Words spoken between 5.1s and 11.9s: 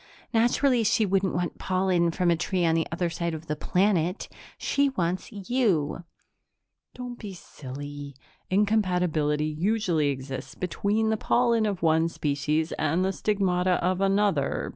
you!" "Don't be silly. Incompatibility usually exists between the pollen of